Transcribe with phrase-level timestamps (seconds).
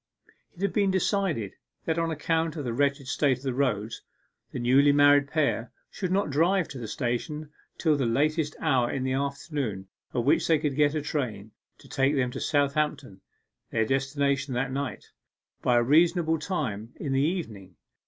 [0.55, 1.53] It had been decided
[1.85, 4.01] that on account of the wretched state of the roads,
[4.51, 9.03] the newly married pair should not drive to the station till the latest hour in
[9.03, 13.21] the afternoon at which they could get a train to take them to Southampton
[13.69, 15.05] (their destination that night)
[15.61, 17.75] by a reasonable time in the evening.